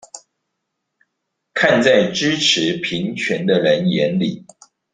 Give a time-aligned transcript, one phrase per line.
[1.53, 4.43] 看在支持平權的人眼裡